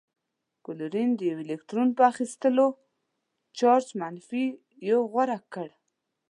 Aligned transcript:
کلورین 0.65 1.09
د 1.15 1.21
یوه 1.29 1.41
الکترون 1.45 1.89
په 1.97 2.03
اخیستلو 2.11 2.67
چارج 3.57 3.87
منفي 4.01 4.45
یو 4.89 4.99
غوره 5.11 5.37
کړی 5.53 5.71
دی. 5.71 5.77